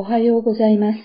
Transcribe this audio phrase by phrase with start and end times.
[0.00, 0.98] おはようございます。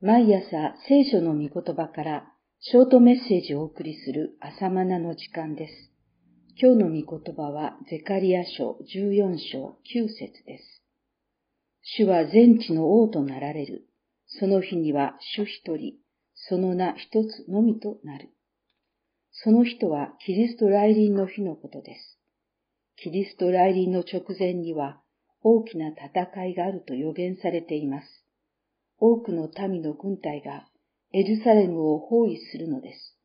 [0.00, 5.90] 毎朝聖書の御言葉からショートメッセージをお送りする朝マナの時間です。
[6.56, 10.84] 今日の御言葉はゼカリア書14章9節です。
[11.82, 13.88] 主は全地の王となられる。
[14.28, 15.94] その日には主一人、
[16.36, 18.28] その名一つのみとなる。
[19.32, 22.20] その人はキリスト来臨の日のことです。
[23.02, 25.00] キリスト来臨の直前には
[25.42, 28.06] 大きな戦いがあると予言されています。
[28.98, 30.66] 多くの民の軍隊が
[31.12, 33.16] エルサレムを包囲するのです。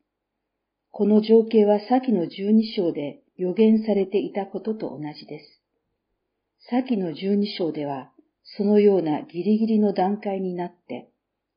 [0.90, 5.60] この情景は先の十二章で予言されていたことと同じです。
[6.70, 8.12] 先の十二章では、
[8.56, 11.10] そのようなギリギリの段階になって、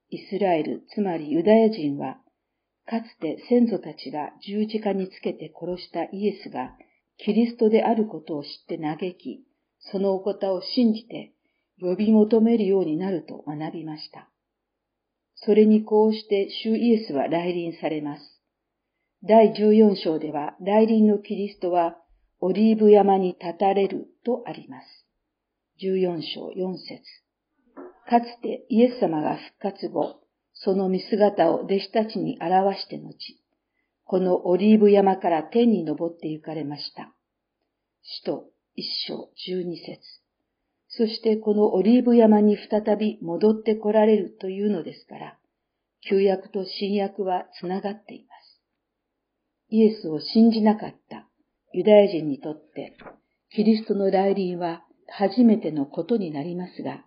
[0.10, 2.18] イスラエル、つまりユダヤ人は、
[2.86, 6.76] かつて先祖たちが十字架につけて殺したイエスが
[7.18, 9.44] キリストであることを知って嘆き、
[9.92, 11.34] そのお方を信じて
[11.80, 14.30] 呼び求めるようになると学びました。
[15.36, 18.22] それにこうして主イエスは来臨されます。
[19.24, 21.96] 第14章では来臨のキリストは
[22.40, 24.86] オリーブ山に立たれるとあります。
[25.82, 27.02] 14章4節
[28.10, 30.22] かつてイエス様が復活後、
[30.54, 33.18] その見姿を弟子たちに表して後、
[34.06, 37.14] このオリーブ山から天に登って行かれました。
[38.02, 40.00] 使徒一章十二節
[40.90, 45.38] そしてこのオリーブ山に再び戻って来られるというのですから、
[46.10, 48.62] 旧約と新約はつながっています。
[49.70, 51.28] イエスを信じなかった
[51.74, 52.96] ユダヤ人にとって、
[53.52, 57.04] キリストの来臨は初めてのことになりますが、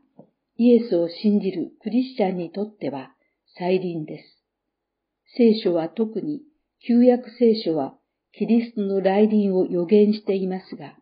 [0.57, 3.15] イエスを信じるクリスチャンにとっては
[3.57, 4.45] 再臨です。
[5.37, 6.43] 聖書は特に、
[6.87, 7.95] 旧約聖書は
[8.33, 10.95] キリストの来臨を予言していますが、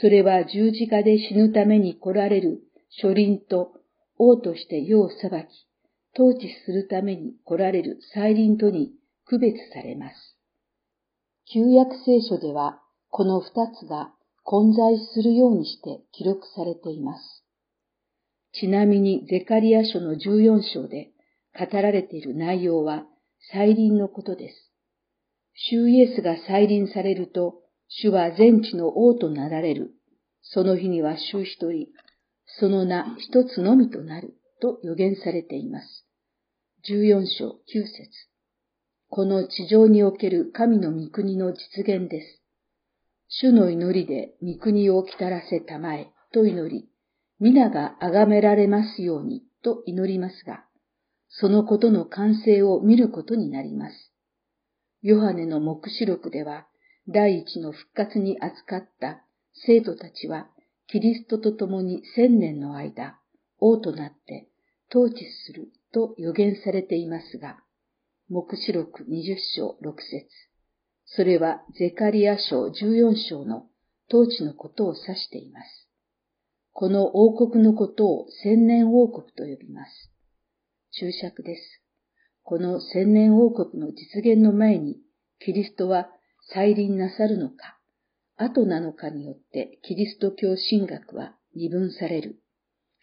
[0.00, 2.60] それは十字架で死ぬために来られる
[3.00, 3.72] 初輪と
[4.18, 8.92] 王として世を裁き、統治するために来られる再臨とに
[9.26, 10.14] 区別されます。
[11.52, 14.12] 旧約聖書ではこの二つが
[14.42, 17.44] 混在するようにして記録されています。
[18.52, 21.10] ちなみにゼカリア書の14章で
[21.58, 23.04] 語られている内容は
[23.52, 24.70] 再臨のことです。
[25.54, 27.54] 主イエスが再臨されると、
[27.96, 29.92] 主は全地の王となられる。
[30.42, 31.86] その日には主一人、
[32.58, 36.06] その名一つのみとなると予言されています。
[36.88, 38.10] 14章9節
[39.08, 42.42] この地上における神の御国の実現です。
[43.28, 46.88] 主の祈りで御国をきたらせたまえと祈り、
[47.38, 50.64] 皆が崇められますようにと祈りますが、
[51.28, 54.12] そのことの完成を見ることになります。
[55.02, 56.66] ヨハネの目視録では、
[57.08, 59.22] 第一の復活に扱った
[59.66, 60.48] 生徒たちは、
[60.86, 63.18] キリストと共に千年の間、
[63.58, 64.48] 王となって
[64.90, 67.58] 統治すると予言されていますが、
[68.28, 70.26] 目視録20章6節
[71.04, 73.66] それはゼカリア書14章の
[74.08, 75.88] 統治のことを指しています。
[76.72, 80.10] この王国のことを千年王国と呼びます。
[80.92, 81.82] 注釈です。
[82.42, 84.98] この千年王国の実現の前に、
[85.38, 86.08] キリストは
[86.52, 87.78] 再臨なさるのか、
[88.36, 92.40] 後なのかによってキリスト教神学は二分される。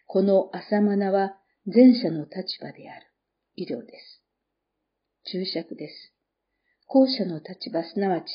[0.06, 3.08] この朝マナは前者の立場である。
[3.56, 4.24] 医療です。
[5.32, 6.14] 注釈です。
[6.88, 8.26] 後者の立場、すなわち、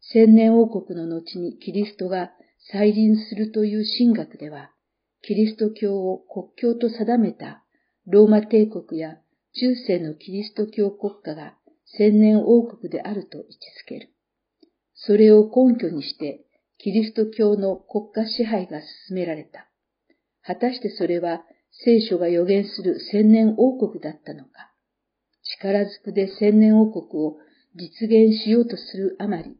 [0.00, 2.30] 千年王国の後にキリストが
[2.70, 4.70] 再臨するという神学では、
[5.22, 7.64] キリスト教を国教と定めた
[8.06, 9.16] ローマ帝国や
[9.54, 11.56] 中世のキリスト教国家が
[11.96, 14.13] 千年王国であると位置づける。
[15.06, 16.40] それを根拠にして、
[16.78, 19.68] キリスト教の国家支配が進められた。
[20.42, 21.42] 果たしてそれは
[21.84, 24.72] 聖書が予言する千年王国だったのか。
[25.60, 27.36] 力ずくで千年王国を
[27.74, 29.56] 実現しようとするあまり、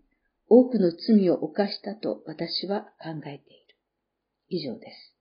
[0.48, 3.76] 多くの罪を犯したと私は考えている。
[4.48, 5.14] 以上です。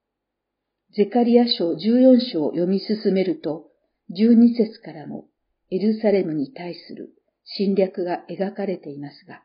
[0.96, 3.72] ゼカリア書14章を読み進めると、
[4.12, 5.26] 12節からも
[5.72, 7.10] エルサレムに対する
[7.46, 9.42] 侵略が描かれていますが、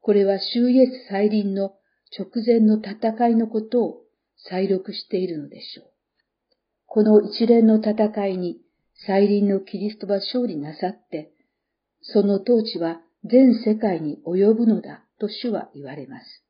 [0.00, 1.74] これは主イエス再臨の
[2.18, 4.02] 直前の戦いのことを
[4.48, 5.90] 再録しているのでしょう。
[6.86, 8.60] この一連の戦いに
[9.06, 11.32] 再臨のキリストは勝利なさって、
[12.02, 16.44] その統治は全世界に及ぶのだと主は言われます。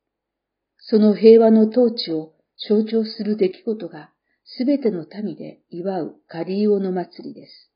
[0.78, 2.32] その平和の統治を
[2.68, 4.10] 象徴する出来事が
[4.44, 7.70] すべての民で祝うカリーオの祭りです。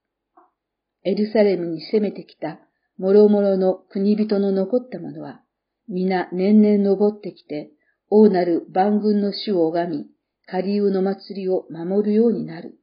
[1.04, 2.58] エルサレムに攻めてきた
[2.98, 5.43] 諸々の国人の残った者は、
[5.88, 7.70] 皆年々登ってきて、
[8.10, 10.06] 王なる万軍の主を拝み、
[10.46, 12.78] カリウの祭りを守るようになる、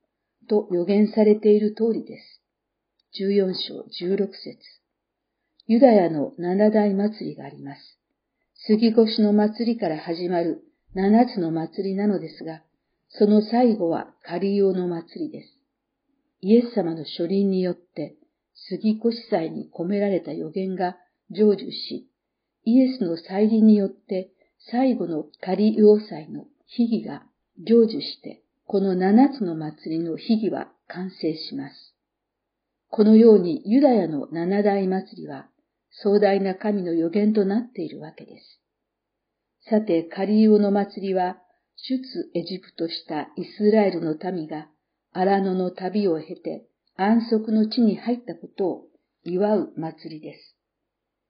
[0.47, 2.41] と予言されている通りです。
[3.19, 4.57] 14章16節
[5.67, 7.81] ユダヤの七大祭りがあります。
[8.67, 10.63] 杉越の祭りから始まる
[10.93, 12.61] 七つの祭りなのですが、
[13.09, 15.57] その最後はカリオの祭りです。
[16.41, 18.15] イエス様の書輪によって
[18.53, 20.97] 杉越祭に込められた予言が
[21.29, 22.10] 成就し、
[22.63, 24.31] イエスの再臨によって
[24.69, 27.23] 最後のカリオ祭の秘儀が
[27.57, 31.95] 成就して、この七つの祭りの秘儀は完成します。
[32.89, 35.47] このようにユダヤの七大祭りは
[36.03, 38.61] 壮大な神の予言となっているわけです。
[39.69, 41.37] さて、カリウオの祭りは、
[41.75, 41.99] 出
[42.33, 44.67] エジプトしたイスラエルの民が
[45.11, 48.83] 荒野の旅を経て安息の地に入ったことを
[49.23, 50.55] 祝う祭りです。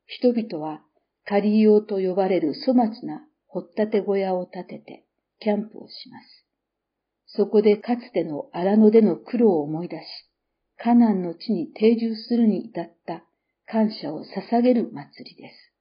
[0.07, 0.81] 人々は
[1.25, 5.05] カリオと呼ばれる粗末な掘ったて小屋を建てて
[5.39, 6.45] キャンプをします。
[7.27, 10.05] そこでかつての荒野での苦労を思い出し、
[10.77, 13.23] カナンの地に定住するに至った
[13.67, 15.71] 感謝を捧げる祭りです。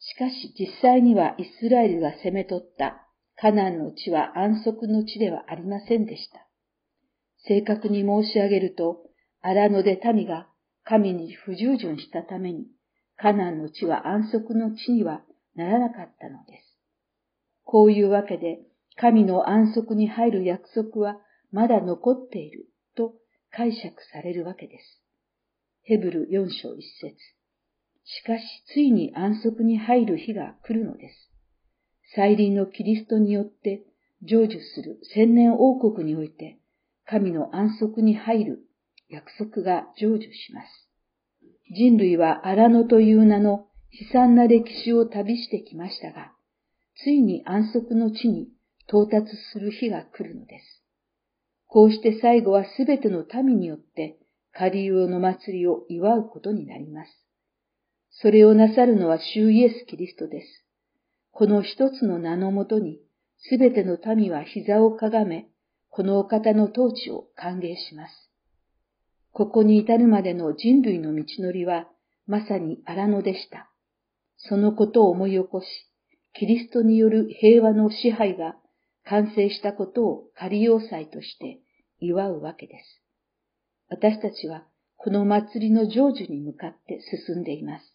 [0.00, 3.06] しかし実際にはイスラエルが攻め取った
[3.36, 6.48] カナンの地は安息の地ではありませんでした。
[7.46, 8.98] 正確に申し上げると、
[9.40, 10.48] 荒野で民が
[10.84, 12.66] 神に不従順したために、
[13.20, 15.22] カナンの地は安息の地には
[15.56, 16.78] ならなかったのです。
[17.64, 18.60] こういうわけで、
[18.96, 21.18] 神の安息に入る約束は
[21.50, 22.66] まだ残っている
[22.96, 23.14] と
[23.50, 23.82] 解釈
[24.12, 25.02] されるわけです。
[25.82, 27.16] ヘブル4章1節
[28.04, 28.42] しかし、
[28.72, 31.30] ついに安息に入る日が来るのです。
[32.14, 33.82] 再臨のキリストによって
[34.22, 36.58] 成就する千年王国において、
[37.04, 38.58] 神の安息に入る
[39.08, 40.87] 約束が成就します。
[41.70, 46.32] 人類は荒野という名の悲惨な歴史を旅してきましたが、
[46.96, 48.48] ついに安息の地に
[48.88, 50.82] 到達する日が来るのです。
[51.66, 54.16] こうして最後はすべての民によって
[54.52, 57.10] カリウオの祭りを祝うことになります。
[58.10, 60.64] それをなさるのは主イエス・キリストです。
[61.30, 62.98] この一つの名のもとに、
[63.38, 65.46] すべての民は膝をかがめ、
[65.90, 68.27] このお方の統治を歓迎します。
[69.32, 71.86] ここに至るまでの人類の道のりは、
[72.26, 73.70] まさに荒野でした。
[74.36, 75.66] そのことを思い起こし、
[76.34, 78.56] キリストによる平和の支配が
[79.04, 81.60] 完成したことを仮要塞として
[82.00, 83.02] 祝うわけです。
[83.88, 84.64] 私たちは
[84.96, 87.94] この祭りの成就に向かって進んでいます。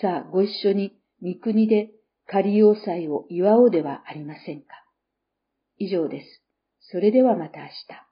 [0.00, 0.92] さあ、ご一緒に
[1.22, 1.90] 御国で
[2.26, 4.66] 仮要塞を祝おうではありませんか。
[5.78, 6.42] 以上です。
[6.92, 8.09] それではまた明日。